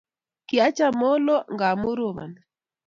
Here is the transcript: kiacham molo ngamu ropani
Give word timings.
kiacham 0.47 0.93
molo 0.99 1.35
ngamu 1.53 1.89
ropani 1.99 2.39